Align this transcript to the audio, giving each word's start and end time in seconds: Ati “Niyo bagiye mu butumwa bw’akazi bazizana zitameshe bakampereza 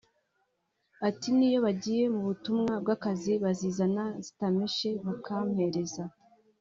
Ati 1.07 1.27
“Niyo 1.37 1.59
bagiye 1.65 2.03
mu 2.13 2.21
butumwa 2.27 2.73
bw’akazi 2.83 3.33
bazizana 3.43 4.03
zitameshe 4.25 4.89
bakampereza 5.05 6.03